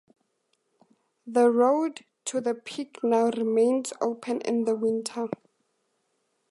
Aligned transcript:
The 1.27 1.51
road 1.51 2.05
to 2.25 2.41
the 2.41 2.55
peak 2.55 3.01
now 3.03 3.29
remains 3.29 3.93
open 4.01 4.41
in 4.41 4.63
the 4.63 4.73
winter. 4.75 5.27